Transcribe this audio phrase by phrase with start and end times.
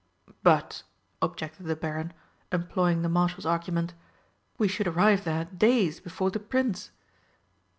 [0.41, 0.81] "But,"
[1.21, 2.11] objected the Baron,
[2.51, 3.93] employing the Marshal's argument,
[4.57, 6.89] "we should arrive there days before the Prince."